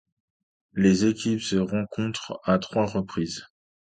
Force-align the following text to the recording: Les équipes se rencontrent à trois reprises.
Les 0.73 1.05
équipes 1.05 1.43
se 1.43 1.57
rencontrent 1.57 2.41
à 2.43 2.57
trois 2.57 2.87
reprises. 2.87 3.45